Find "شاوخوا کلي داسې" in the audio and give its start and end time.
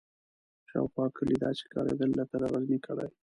0.69-1.61